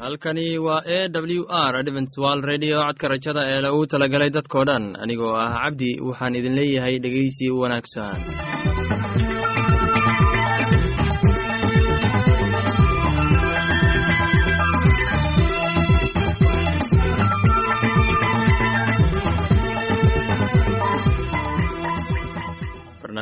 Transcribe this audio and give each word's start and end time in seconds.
halkani 0.00 0.58
waa 0.58 0.82
e 0.86 1.08
w 1.08 1.44
r 1.48 1.76
adventswal 1.76 2.40
redio 2.50 2.76
codka 2.86 3.08
rajada 3.12 3.42
ee 3.52 3.60
lagu 3.64 3.82
talagalay 3.92 4.30
dadkoo 4.36 4.64
dhan 4.68 4.84
anigoo 5.02 5.32
ah 5.44 5.50
cabdi 5.64 5.90
waxaan 6.08 6.34
idin 6.40 6.54
leeyahay 6.60 6.96
dhegeysi 7.04 7.46
wanaagsan 7.60 8.16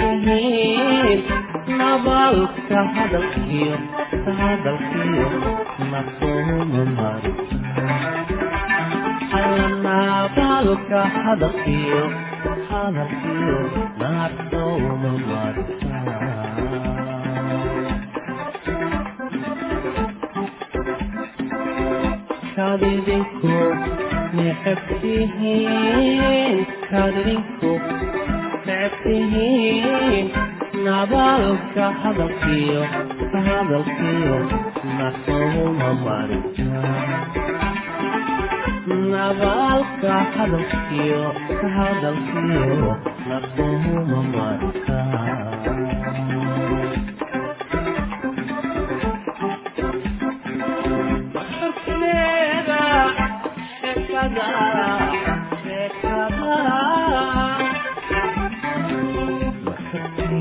kuhiin 0.00 1.20
nabaalka 1.78 2.78
hadalkiyo 2.96 3.76
hadalkiyo 4.38 5.28
nasoma 5.92 6.82
mari 6.98 7.32
nabaalka 9.86 11.00
hadalkiyo 11.24 12.02
hadalkiyo 12.70 13.58
nasoma 14.02 15.12
mari 15.28 15.64
kadidinku 22.56 23.54
nexebtihiin 24.36 26.56
kadidinku 26.90 27.72
fiic 28.70 28.92
tihiin 29.02 30.26
nabaalka 30.84 31.86
hadalkiyo 32.02 32.82
hadalkiyo 33.46 34.36
nasouma 34.98 35.88
marnabaalka 38.86 40.14
hadalkiyo 40.36 41.22
hadalkiyo 41.76 42.90
nasouma 43.30 44.20
marka 44.34 44.98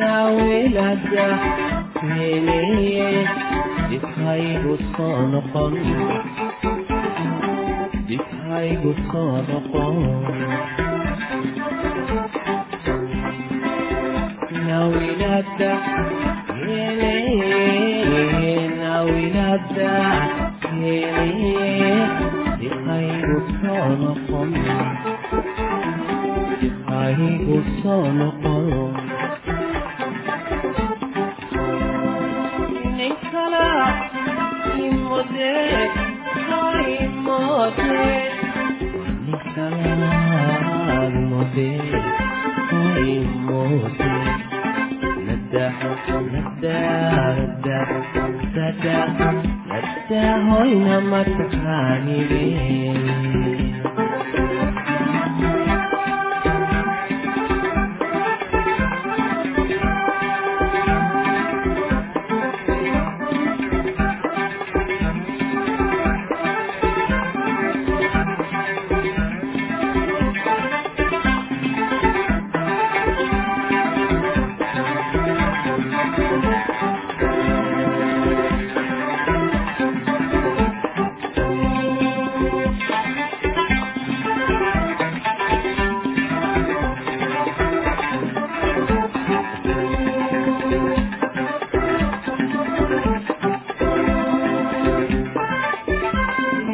nawelada 0.00 1.26
meleye 2.08 3.08
dhibhaygu 3.90 4.74
soo 9.10 9.36
noqon 9.48 9.96
nawilada 14.66 15.72
meleye 16.64 18.54
nawilada 18.80 19.92
meleye 20.80 21.92
dhibhaygu 22.60 23.36
soo 23.60 23.88
noqon 24.02 24.50
dhibhaygu 26.60 27.56
soo 27.80 28.04
noqon 28.18 28.66
hoyna 50.48 50.96
mataqaanideen 51.10 53.35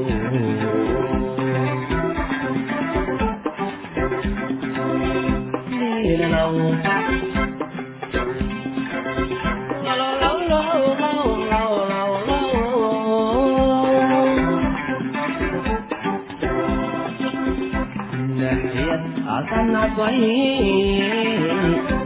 Akan 19.28 19.70
apa 19.76 20.06
ini? 20.18 20.40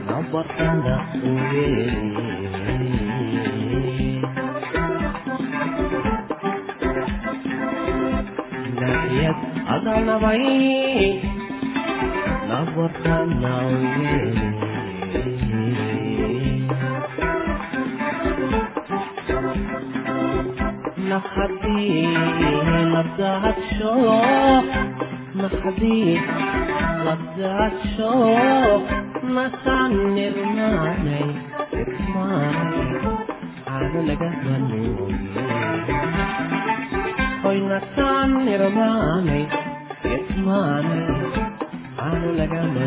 Apa 0.09 0.41
tanda 0.57 0.97
uye? 1.21 2.30
ayad 9.11 9.37
adalnabay 9.75 10.43
nabartanawye 12.47 14.15
نحدي 21.09 22.07
لبدعت 22.93 23.55
شوق 23.79 24.65
نحدي 25.35 26.19
لبدعت 27.05 27.71
شوق 27.97 28.83
نسعني 29.23 30.29
رماني 30.29 31.21
اسمعني 31.73 32.81
على 33.67 33.99
لقاء 34.13 34.33
مني 34.45 35.11
qoynatan 37.51 38.31
irmaanay 38.55 39.43
gesmaanay 40.03 41.07
aanu 42.05 42.29
lagama 42.39 42.85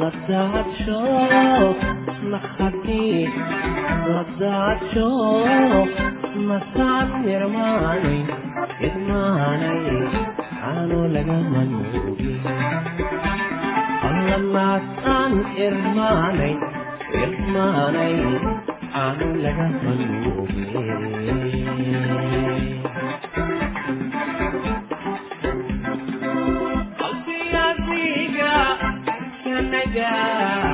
ladadsho 0.00 1.00
nakhadi 2.32 3.04
ladadsho 4.14 5.08
masad 6.48 7.10
irmaanay 7.34 8.20
irmaanay 8.88 9.84
aanu 10.70 10.98
lagama 11.16 11.62
nuugin 11.72 13.23
lamasaan 14.30 15.34
irmaanay 15.66 16.54
irmaanay 17.22 18.14
aanu 19.04 19.28
laga 19.44 19.66
hanuuge 19.82 20.84
Yeah. 29.94 30.73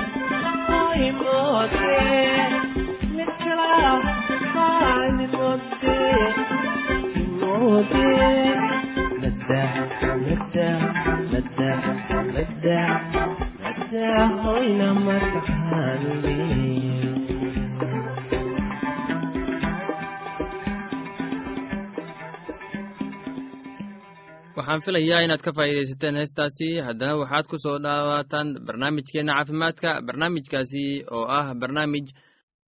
waxaan 24.71 24.85
filayaa 24.85 25.23
inaad 25.25 25.41
ka 25.43 25.51
faa'iidaysateen 25.51 26.15
heestaasi. 26.15 26.79
Haddana 26.87 27.17
waxaad 27.21 27.45
ku 27.51 27.57
soo 27.59 27.77
dhawaataan 27.79 28.47
barnaamijkeenna 28.67 29.33
caafimaadka 29.37 29.89
barnaamijkaasi 30.07 30.83
oo 31.11 31.25
ah 31.27 31.53
barnaamij 31.61 32.07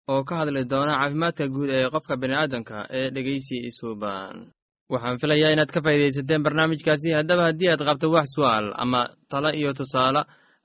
oo 0.08 0.24
ka 0.24 0.34
hadli 0.40 0.64
doona 0.64 0.94
caafimaadka 1.00 1.44
guud 1.54 1.70
ee 1.70 1.90
qofka 1.94 2.14
bini'aadamka 2.22 2.76
ee 2.98 3.10
dhegeysi 3.14 3.56
isuuban 3.68 4.36
waxaan 4.92 5.18
filayaa 5.20 5.52
inaad 5.54 5.70
ka 5.74 5.80
faa'iidaysateen 5.84 6.42
barnaamijkaasi. 6.46 7.08
Haddaba 7.18 7.42
haddii 7.48 7.68
aad 7.70 7.82
qabto 7.88 8.06
wax 8.16 8.28
su'aal 8.36 8.66
ama 8.82 9.00
talo 9.30 9.50
iyo 9.60 9.72
tusaale 9.78 10.22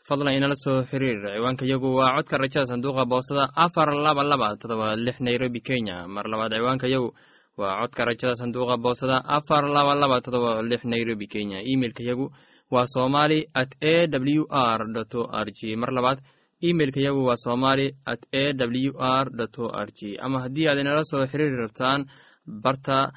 fadlan 0.07 0.35
inala 0.37 0.55
soo 0.63 0.83
xiriir. 0.89 1.19
Ciwaanka 1.35 1.65
yagu 1.71 1.87
waa 1.99 2.15
codka 2.15 2.37
rajada 2.37 2.65
sanduuqa 2.71 3.03
boosada 3.11 3.43
afar 3.65 3.89
laba 4.05 4.23
laba 4.23 4.55
todoba 4.61 4.95
lix 4.95 5.19
nairobi 5.19 5.59
kenya. 5.67 6.07
Mar 6.07 6.25
labaad 6.31 6.51
ciwaanka 6.55 6.87
yagu 6.87 7.09
waa 7.57 7.79
codka 7.81 8.05
rajada 8.05 8.35
sanduuqa 8.35 8.77
boosada 8.77 9.17
afar 9.37 9.63
laba 9.75 9.95
laba 9.95 10.21
todoba 10.21 10.61
lix 10.61 10.83
nairobi 10.83 11.27
kenya. 11.27 11.59
Imeilka 11.63 12.03
yagu 12.03 12.31
waa 12.71 12.85
somali 12.85 13.39
at 13.53 13.71
a 13.81 14.07
w 14.07 14.43
r 14.49 14.81
o 14.83 15.21
r 15.31 15.47
g. 15.57 15.75
Mar 15.75 15.91
labaad 15.97 16.19
imeilka 16.61 16.99
yagu 16.99 17.21
waa 17.25 17.35
somali 17.37 17.95
at 18.05 18.21
a 18.33 18.53
w 18.53 18.91
r 18.99 19.27
o 19.59 19.65
r 19.71 19.89
g. 19.97 20.17
Ama 20.19 20.37
haddii 20.43 20.67
aad 20.67 20.79
inala 20.79 21.03
soo 21.03 21.25
xiriiri 21.31 21.57
rabtaan 21.63 22.05
barta 22.45 23.11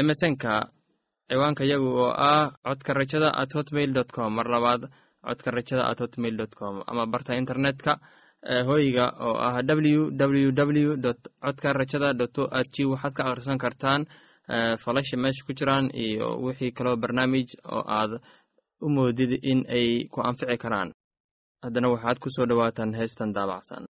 emesonka 0.00 0.52
ciwaanka 1.28 1.64
yagu 1.64 1.88
oo 2.04 2.12
ah 2.16 2.52
codka 2.64 2.92
rajada 2.94 3.28
at 3.40 3.52
hotmail 3.54 3.92
dot 3.92 4.10
com. 4.12 4.30
Mar 4.34 4.46
labaad 4.48 4.88
codka 5.26 5.50
rajada 5.50 5.84
at 5.90 5.98
hotmail 6.00 6.36
dot 6.36 6.54
com. 6.54 6.82
Ama 6.86 7.06
barta 7.06 7.36
internetka 7.36 8.00
hoyga 8.68 9.06
oo 9.26 9.36
ah 9.38 9.62
w 9.62 10.10
w 10.10 10.50
w 10.52 10.96
dot 10.96 11.18
codka 11.44 11.72
rajada 11.72 12.12
dot 12.14 12.38
o 12.38 12.48
r 12.50 12.66
g 12.74 12.84
waxaad 12.84 13.12
ka 13.14 13.22
akhrisan 13.24 13.58
kartaan 13.58 14.06
falasha 14.82 15.16
meesha 15.16 15.44
ku 15.46 15.52
jiraan 15.58 15.90
iyo 15.94 16.28
wixii 16.44 16.72
kaloo 16.76 16.96
barnaamij 16.96 17.48
oo 17.64 17.82
aad 17.86 18.12
u 18.84 18.88
moodid 18.88 19.32
in 19.42 19.60
ay 19.68 20.08
ku 20.10 20.20
anfici 20.20 20.56
karaan. 20.58 20.90
Haddana 21.62 21.88
waxaad 21.94 22.18
ku 22.18 22.28
soo 22.34 22.46
dhowaataan 22.46 22.94
heestan 22.94 23.32
daabacsan 23.32 23.86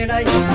সেটাই 0.00 0.49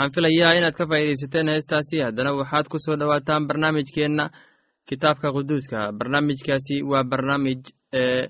waxaan 0.00 0.12
filayaa 0.14 0.54
inaad 0.58 0.74
ka 0.74 0.86
faa'iidaysateen 0.86 1.48
heestaasi. 1.48 2.00
Haddana 2.04 2.32
waxaad 2.32 2.68
ku 2.68 2.78
soo 2.78 2.96
dhowaataan 2.96 3.46
barnaamijkeenna 3.48 4.30
kitaabka 4.88 5.32
quduuska. 5.32 5.92
Barnaamijkaasi 5.92 6.82
waa 6.82 7.04
barnaamij 7.04 7.60
ee 7.92 8.28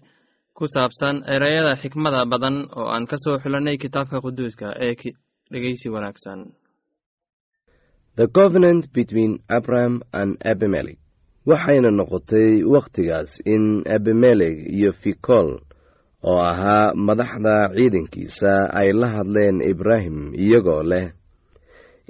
ku 0.54 0.66
saabsan 0.74 1.22
ereyada 1.26 1.76
xikmada 1.76 2.26
badan 2.26 2.66
oo 2.76 2.88
aan 2.94 3.06
ka 3.06 3.16
soo 3.24 3.38
xulannay 3.38 3.76
kitaabka 3.78 4.20
quduuska 4.20 4.74
ee 4.80 4.94
dhegeysi 5.52 5.88
wanaagsan. 5.90 6.52
The 8.16 8.26
covenant 8.26 8.92
between 8.92 9.38
Abraham 9.48 10.00
and 10.12 10.36
Abimelech. 10.44 10.98
Waxayna 11.46 11.90
noqotay 11.90 12.64
wakhtigaas 12.64 13.40
in 13.46 13.82
abimelech 13.86 14.58
iyo 14.76 14.92
fikol 14.92 15.58
oo 16.22 16.40
ahaa 16.42 16.92
madaxda 16.94 17.70
ciidankiisa 17.76 18.52
ay 18.74 18.92
la 18.92 19.08
hadleen 19.08 19.60
ibraahim 19.60 20.34
iyagoo 20.34 20.82
leh 20.82 21.12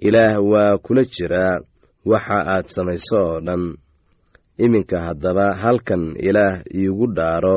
ilaah 0.06 0.36
waa 0.50 0.78
kula 0.84 1.02
jiraa 1.14 1.60
waxa 2.10 2.38
aad 2.54 2.64
samayso 2.74 3.18
oo 3.26 3.40
dhan. 3.46 3.64
Iminka 4.64 4.98
haddaba 5.06 5.46
halkan 5.62 6.04
ilaah 6.28 6.62
iigu 6.78 7.06
dhaaro 7.16 7.56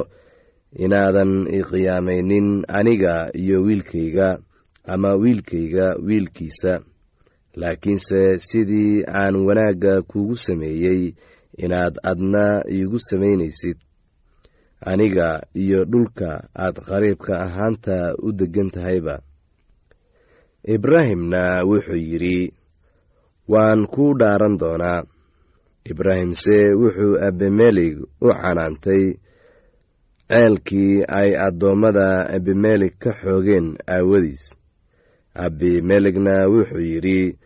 inaadan 0.83 1.33
iqiyaamaynin 1.59 2.47
aniga 2.77 3.15
iyo 3.41 3.57
wiilkayga 3.65 4.29
ama 4.93 5.09
wiilkayga 5.21 5.87
wiilkiisa. 6.07 6.73
Laakiinse 7.55 8.37
sidii 8.47 9.03
aan 9.07 9.35
wanaagga 9.47 10.01
kuugu 10.01 10.35
sameeyey 10.37 11.13
inaad 11.57 11.95
adna 12.03 12.63
iigu 12.75 12.99
samaynaysid. 12.99 13.77
Aniga 14.81 15.43
iyo 15.53 15.85
dhulka 15.85 16.49
aad 16.55 16.75
qariibka 16.87 17.33
ahaanta 17.45 18.15
u 18.25 18.31
deggan 18.31 18.69
tahayba 18.71 19.15
ibraahimna 20.63 21.63
wuxuu 21.67 21.99
yidhi 21.99 22.53
waan 23.47 23.87
kuu 23.87 24.13
dhaaran 24.19 24.57
doonaa. 24.59 25.03
Ibraahimse 25.91 26.57
wuxuu 26.79 27.19
abimelek 27.27 27.95
u 28.21 28.27
canaantay 28.41 29.03
ceelkii 30.29 31.03
ay 31.19 31.35
addoommada 31.45 32.07
abimelek 32.35 32.95
ka 33.03 33.11
xoogeen 33.21 33.67
aawadiis. 33.95 34.43
Abimelekna 35.35 36.47
wuxuu 36.53 36.79
yidhi 36.91 37.37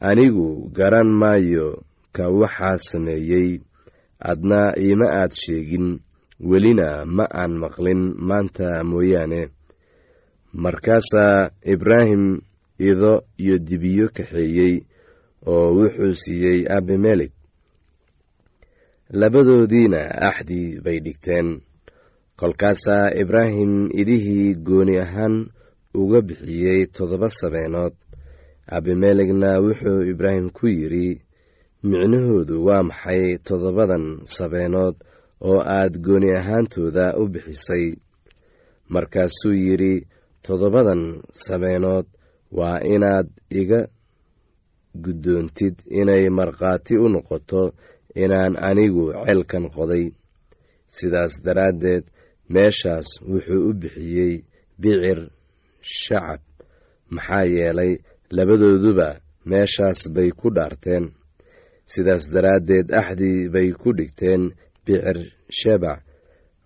anigu 0.00 0.70
garan 0.76 1.10
maayo 1.20 1.84
ka 2.16 2.24
waxaa 2.40 2.76
sameeyey 2.88 3.60
adna 4.30 4.60
iima 4.84 5.06
aad 5.20 5.32
sheegin 5.40 6.00
welina 6.40 7.04
ma 7.16 7.24
aan 7.40 7.52
maqlin 7.62 8.02
maanta 8.28 8.80
mooyaane. 8.90 9.42
Markaasaa 10.62 11.50
ibraahim 11.74 12.40
ido 12.90 13.12
iyo 13.42 13.56
dibiyo 13.66 14.06
kaxeeyey 14.16 14.74
oo 15.52 15.66
wuxuu 15.76 16.14
siiyey 16.22 16.60
abimelek 16.76 17.32
labadoodiina 19.20 20.00
axdii 20.28 20.80
bay 20.84 20.98
dhigteen. 21.04 21.48
Kolkaasaa 22.38 23.06
ibraahim 23.22 23.72
idihii 24.00 24.54
gooni 24.66 24.94
ahaan 25.04 25.34
uga 26.00 26.20
bixiyey 26.28 26.80
toddoba 26.96 27.28
sabeenood. 27.40 27.94
Abimelekna 28.76 29.50
wuxuu 29.64 30.00
ibraahim 30.12 30.46
ku 30.56 30.66
yidhi 30.66 31.08
micnahoodu 31.88 32.64
waa 32.66 32.82
maxay 32.88 33.24
toddobadan 33.46 34.04
sabeenood 34.36 34.96
oo 35.48 35.60
aad 35.76 35.94
gooni 36.04 36.28
ahaantooda 36.40 37.06
u 37.20 37.28
bixisay? 37.32 37.86
Markaasuu 38.92 39.54
yidhi 39.64 39.94
toddobadan 40.46 41.02
sabeenood 41.44 42.06
waa 42.58 42.78
inaad 42.94 43.28
iga 43.60 43.80
guddoontid 45.04 45.76
inay 46.00 46.24
markhaati 46.38 46.94
u 47.04 47.06
noqoto 47.14 47.62
inaan 48.22 48.54
anigu 48.68 49.04
ceelkan 49.24 49.64
qoday. 49.76 50.04
Sidaas 50.96 51.32
daraaddeed 51.44 52.04
meeshaas 52.54 53.08
wuxuu 53.30 53.62
u 53.68 53.72
bixiyey 53.80 54.34
bicir 54.80 55.20
shacab. 56.00 56.40
Maxaa 57.14 57.44
yeelay 57.54 57.92
labadooduba 58.36 59.08
meeshaas 59.50 60.00
bay 60.14 60.30
ku 60.40 60.46
dhaarteen. 60.56 61.04
Sidaas 61.92 62.24
daraaddeed 62.34 62.86
axdii 63.00 63.40
bay 63.54 63.68
ku 63.80 63.88
dhigteen 63.98 64.42
bicir 64.84 65.18
shebac 65.58 66.00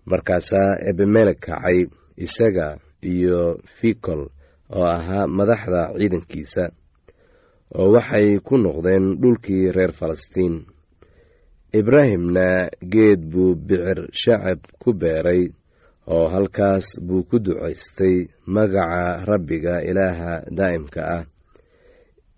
markaasaa 0.09 0.71
ebemelek 0.89 1.39
kacay 1.45 1.79
isaga 2.25 2.67
iyo 3.11 3.39
fikol 3.77 4.21
oo 4.75 4.85
ahaa 4.97 5.27
madaxda 5.37 5.81
ciidankiisa 5.99 6.63
oo 7.77 7.87
waxay 7.95 8.39
ku 8.47 8.55
noqdeen 8.63 9.05
dhulkii 9.21 9.71
reer 9.75 9.91
falastiin. 9.99 10.55
Ibraahimna 11.79 12.69
geed 12.93 13.21
buu 13.31 13.55
bicir 13.67 13.99
shacab 14.21 14.59
ku 14.81 14.89
beeray 15.01 15.43
oo 16.07 16.25
halkaas 16.33 16.87
buu 17.07 17.23
ku 17.29 17.37
ducaystay 17.45 18.15
magaca 18.47 19.25
rabbiga 19.29 19.83
ilaaha 19.89 20.33
daa'imka 20.57 21.01
ah. 21.17 21.23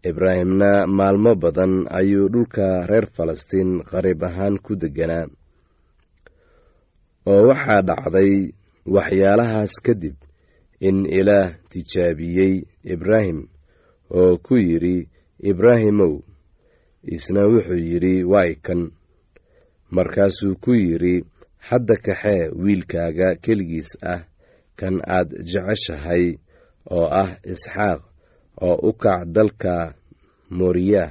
Ibraahimna 0.10 0.88
maalmo 0.88 1.36
badan 1.36 1.74
ayuu 2.00 2.28
dhulka 2.34 2.88
reer 2.90 3.06
falastiin 3.16 3.84
qariib 3.90 4.22
ahaan 4.28 4.56
ku 4.66 4.72
degganaa 4.82 5.28
oo 7.32 7.42
waxaa 7.50 7.82
dhacday 7.90 8.34
waxyaalahaas 8.96 9.74
kadib 9.86 10.16
in 10.88 11.06
ilaah 11.20 11.50
tijaabiyey 11.70 12.54
ibraahim 12.94 13.40
oo 14.20 14.38
ku 14.46 14.56
yidhi 14.58 14.98
ibraahimow 15.50 16.14
isna 17.16 17.42
wuxuu 17.52 17.80
yidhi 17.90 18.24
waay 18.32 18.56
kan. 18.66 18.82
Markaasuu 19.96 20.56
ku 20.64 20.72
yidhi 20.76 21.16
hadda 21.68 21.96
kaxee 22.06 22.50
wiilkaaga 22.64 23.28
keligiis 23.44 23.92
ah 24.14 24.22
kan 24.80 24.96
aad 25.16 25.30
jeceshahay 25.50 26.26
oo 26.96 27.06
ah 27.22 27.32
isxaaq 27.54 28.02
oo 28.68 28.76
u 28.90 28.94
kac 29.02 29.22
dalka 29.36 29.76
mooriyah 30.58 31.10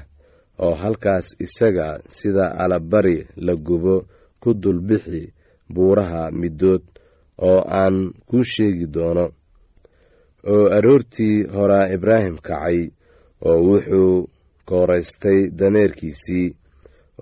oo 0.64 0.74
halkaas 0.82 1.26
isaga 1.44 1.88
sida 2.16 2.46
alabari 2.62 3.26
la 3.46 3.54
gubo 3.66 3.96
ku 4.42 4.54
dulbixi 4.62 5.22
buuraha 5.74 6.22
middood 6.40 6.82
oo 7.48 7.60
aan 7.80 7.96
kuu 8.28 8.42
sheegi 8.52 8.86
doono 8.94 9.26
oo 10.46 10.66
aroortii 10.76 11.42
horaa 11.54 11.88
ibraahim 11.96 12.36
kacay 12.48 12.78
oo 13.48 13.58
wuxuu 13.68 14.28
kooraystay 14.68 15.40
dameerkiisii 15.58 16.46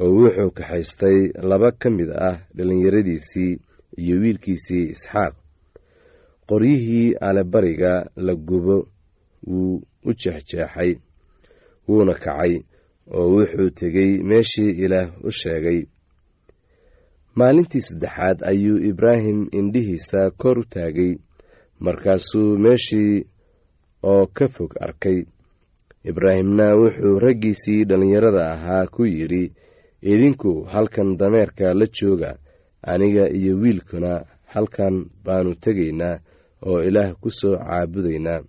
oo 0.01 0.11
wuxuu 0.19 0.51
kaxaystay 0.59 1.19
laba 1.51 1.71
ka 1.81 1.91
mid 1.91 2.11
ah 2.29 2.37
dhallinyaradiisii 2.57 3.53
iyo 4.03 4.17
wiilkiisii 4.23 4.85
isxaaq. 4.95 5.35
Qoryihii 6.49 7.15
alebariga 7.21 7.93
la 8.17 8.35
gubo 8.35 8.89
wuu 9.47 9.83
u 10.05 10.13
jeexjeexay 10.21 10.93
wuuna 11.89 12.15
kacay 12.15 12.53
oo 13.17 13.27
wuxuu 13.35 13.71
tegey 13.71 14.11
meeshii 14.29 14.71
ilaah 14.85 15.09
u 15.25 15.31
sheegay. 15.31 15.81
Maalintii 17.35 17.81
saddexaad 17.89 18.39
ayuu 18.51 18.79
ibraahim 18.91 19.49
indhihiisa 19.53 20.31
kor 20.31 20.59
u 20.59 20.65
taagay 20.65 21.13
markaasuu 21.81 22.59
meeshii 22.59 23.27
oo 24.03 24.27
ka 24.37 24.49
fog 24.49 24.73
arkay. 24.81 25.19
Ibraahimna 26.11 26.67
wuxuu 26.81 27.19
raggiisii 27.19 27.85
dhallinyarada 27.85 28.43
ahaa 28.55 28.87
ku 28.87 29.03
yidhi 29.07 29.53
idinku 30.03 30.65
halkan 30.73 31.17
dameerka 31.21 31.75
la 31.75 31.87
jooga 31.97 32.31
aniga 32.83 33.25
iyo 33.39 33.57
wiilkuna 33.63 34.13
halkan 34.53 34.95
baanu 35.25 35.55
tegaynaa 35.55 36.21
oo 36.67 36.79
ilaah 36.89 37.11
ku 37.21 37.31
soo 37.31 37.57
caabudaynaa. 37.59 38.41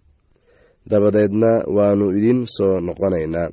Dabadeedna 0.90 1.52
waannu 1.76 2.08
idin 2.18 2.46
soo 2.46 2.80
noqonaynaa. 2.80 3.50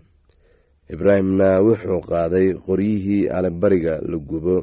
Ibraahimna 0.93 1.49
wuxuu 1.67 2.01
qaaday 2.11 2.49
qoryihii 2.67 3.29
alebariga 3.37 3.95
la 4.11 4.19
gubo 4.29 4.57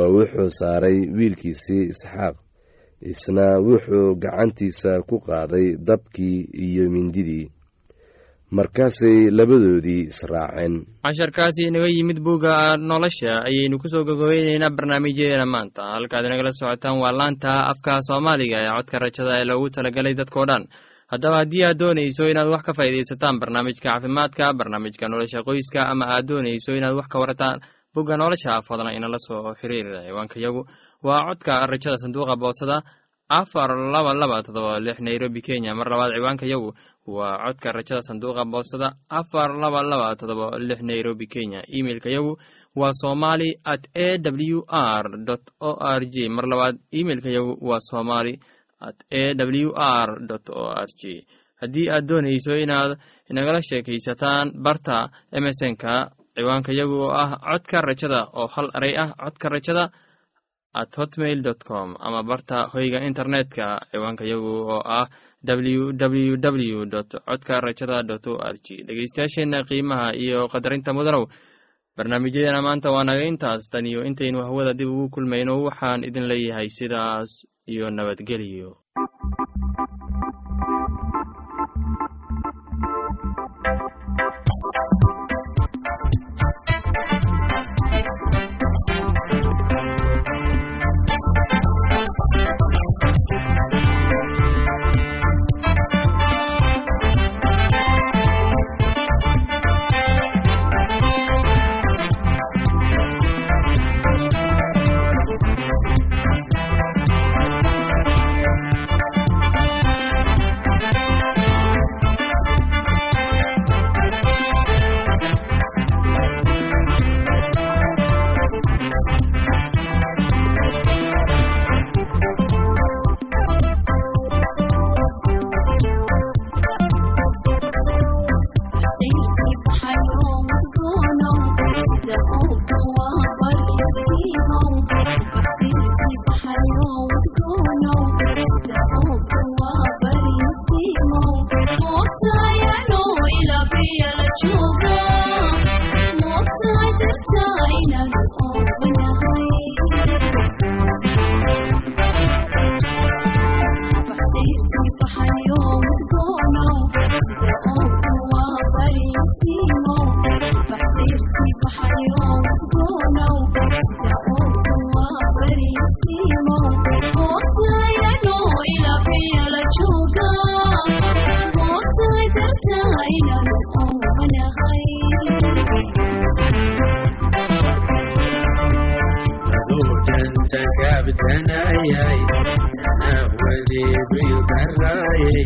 oo 0.00 0.08
wuxuu 0.16 0.50
saaray 0.58 0.98
wiilkiisii 1.16 1.84
isxaaq 1.92 2.36
isna 3.10 3.46
wuxuu 3.66 4.14
gacantiisa 4.22 4.92
ku 5.08 5.16
qaaday 5.28 5.66
dabkii 5.88 6.38
iyo 6.66 6.84
mindidii 6.90 7.46
markaasay 8.50 9.30
labadoodii 9.30 10.02
israaceen. 10.12 10.74
Casharkaasi 11.04 11.62
inaga 11.68 11.88
yimid 11.88 12.20
bugga 12.20 12.76
nolosha 12.76 13.32
ayaynu 13.48 13.78
ku 13.78 13.88
soo 13.88 14.04
gogobeyneynaa 14.04 14.70
barnaamijyadeena 14.76 15.46
maanta. 15.46 15.82
Halkaad 15.82 16.24
inagala 16.26 16.52
socotaan 16.52 16.98
waa 17.02 17.12
laanta 17.12 17.66
afka 17.72 18.02
soomaaliga 18.08 18.58
ee 18.60 18.70
codka 18.76 18.98
rajada 18.98 19.40
ee 19.40 19.44
loogu 19.44 19.70
talagelay 19.70 20.14
dadkao 20.14 20.46
dhan. 20.46 20.64
Haddaba 21.12 21.36
haddii 21.40 21.64
aad 21.64 21.78
doonayso 21.78 22.28
inaad 22.28 22.48
wax 22.52 22.62
ka 22.66 22.72
faa'iidaysataan 22.78 23.40
barnaamijka 23.40 23.88
caafimaadka 23.88 24.52
barnaamijka 24.58 25.08
nolosha 25.08 25.40
qoyska 25.48 25.80
ama 25.92 26.04
aad 26.14 26.26
doonayso 26.28 26.72
inaad 26.76 26.94
wax 26.96 27.08
ka 27.12 27.18
warataan 27.22 27.60
bugga 27.94 28.16
nolosha 28.16 28.60
fadlan 28.68 28.94
inala 28.96 29.18
soo 29.26 29.54
xiriir 29.60 29.86
ciwaankayagu 30.06 30.62
waa 31.02 31.26
codka 31.28 31.66
rajada 31.66 31.98
sanduuqa 32.02 32.36
boosada 32.42 32.76
afar 33.28 33.70
laba 33.94 34.12
laba 34.14 34.42
todoba 34.46 34.80
lix 34.80 34.98
nairobi 35.00 35.40
kenya. 35.42 35.74
Mar 35.74 35.88
labaad 35.92 36.12
ciwaankayagu 36.16 36.70
waa 37.06 37.38
codka 37.44 37.68
rajada 37.72 38.02
sanduuqa 38.08 38.44
boostada 38.52 38.88
afar 39.10 39.50
laba 39.62 39.80
laba 39.82 40.16
todoba 40.20 40.58
lix 40.58 40.80
nairobi 40.82 41.26
kenya. 41.26 41.60
Imeilka 41.78 42.10
yagu 42.10 42.32
waa 42.76 42.92
somali 43.02 43.48
at 43.64 43.84
a 43.94 44.18
w 44.18 44.62
r 44.68 45.04
o 45.60 45.70
r 45.80 46.02
j 46.14 46.28
mar 46.28 46.44
labaad 46.52 46.76
imeilka 47.00 47.28
yagu 47.36 47.52
waa 47.68 47.80
somali 47.90 48.34
at 48.80 48.96
a 49.10 49.34
w 49.34 49.72
r 49.76 50.08
o 50.50 50.64
r 50.86 50.88
j 51.00 51.26
haddii 51.60 51.88
aad 51.94 52.04
doonayso 52.08 52.52
inaad 52.64 52.98
inagala 53.30 53.60
sheekaysataan 53.62 54.46
barta 54.64 55.10
emesonka 55.32 55.92
ciwaanka 56.34 56.72
yagu 56.72 56.96
oo 57.06 57.12
ah 57.22 57.30
codka 57.38 57.78
rajada 57.88 58.20
oo 58.40 58.46
hal 58.54 58.68
eray 58.76 58.94
ah 59.02 59.10
codka 59.22 59.46
rajada 59.54 59.84
at 60.74 60.90
hotmail 60.96 61.42
dot 61.42 61.64
com 61.64 61.96
ama 62.00 62.22
barta 62.22 62.68
hoyga 62.72 63.00
internetka 63.08 63.66
ciwaanka 63.90 64.24
yagu 64.24 64.52
oo 64.74 64.80
ah 64.98 65.06
ww 65.44 66.36
w 66.36 66.84
dot 66.86 67.10
codka 67.26 67.60
rajada 67.60 68.02
dot 68.02 68.26
o 68.26 68.38
r 68.38 68.56
g 68.64 68.82
dhegeystayaasheenna 68.86 69.64
qiimaha 69.68 70.14
iyo 70.14 70.48
qadarinta 70.48 70.92
mudanow 70.96 71.26
barnaamijyadeena 71.96 72.62
maanta 72.62 72.88
waa 72.94 73.04
naga 73.04 73.24
intaas. 73.24 73.68
Tan 73.70 73.86
iyo 73.86 74.04
intaynu 74.04 74.38
hawada 74.42 74.72
dib 74.72 74.88
ugu 74.88 75.08
kulmayno 75.14 75.62
waxaan 75.66 76.04
idin 76.08 76.24
leeyahay 76.30 76.68
sidaas 76.68 77.30
iyo 77.68 77.90
nabadgelyo 77.90 78.81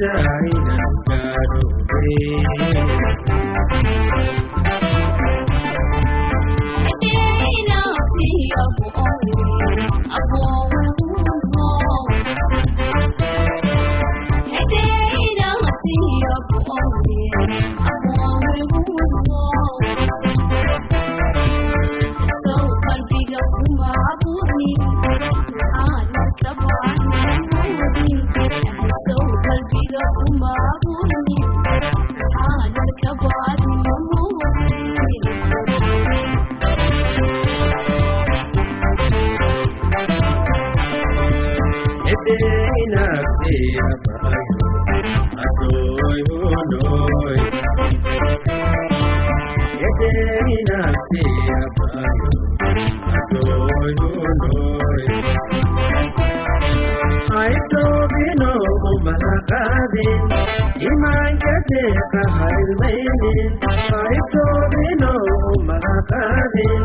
moogtaay 0.00 0.73
qaadin 63.04 63.50
qaribtoodinaw 63.92 65.24
maha 65.68 65.94
qaadin 66.10 66.82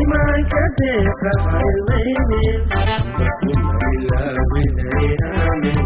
imaanka 0.00 0.62
deeqa 0.78 1.32
qarilmaynin 1.46 2.60
ilaawinayaamin 3.96 5.80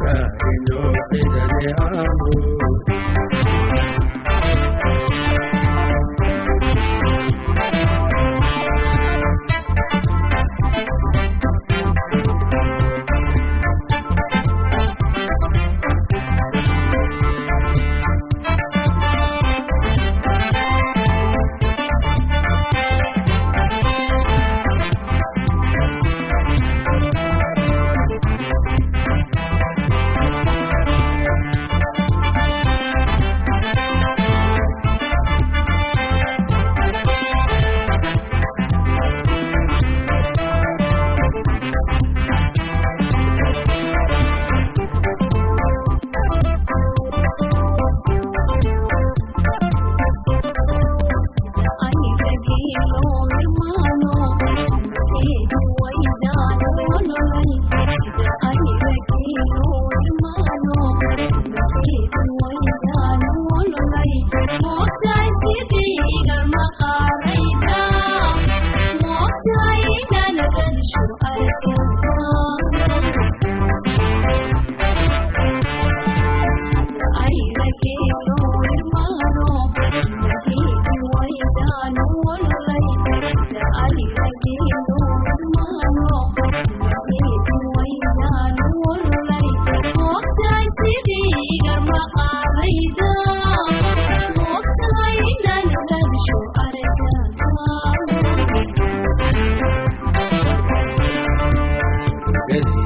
kaa 0.00 0.24
inoo 0.54 0.90
cidane 1.10 1.68
aamu 1.88 2.30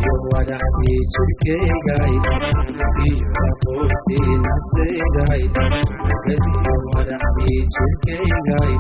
geliyo 0.05 0.15
wadacdii 0.33 1.01
jirkeygay 1.13 2.15
iyo 3.07 3.29
aqoontii 3.47 4.35
nafsayday 4.45 5.43
geliyo 6.25 6.75
wadacdii 6.95 7.61
jirkeygay 7.75 8.73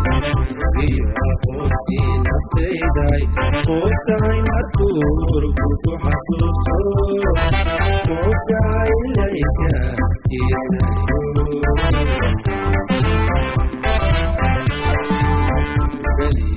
iyo 0.86 1.06
aqoontii 1.30 2.12
naftayday 2.26 3.22
moogtahay 3.68 4.38
markuu 4.48 5.00
urgu 5.36 5.68
ku 5.82 5.92
xasuusto 6.04 6.76
moogtahay 8.08 8.92
layka 9.16 9.74
jiirayo 10.28 11.18
geliyo 16.18 16.53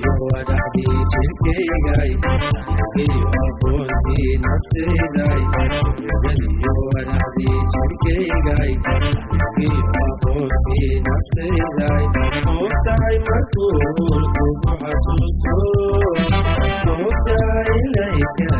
jirkeygay 1.12 2.10
iyo 3.04 3.26
aqoontii 3.44 4.32
naftayday 4.44 5.40
geliyo 6.22 6.72
wadacdii 6.88 7.58
jirkeygay 7.72 8.70
iyo 9.66 9.82
aqoontii 10.08 10.92
naftayday 11.08 12.04
moogtahay 12.46 13.16
markuu 13.28 13.70
urku 13.78 14.06
ku 14.34 14.46
xasuusto 14.82 15.56
moogtahay 16.86 17.72
layka 17.96 18.50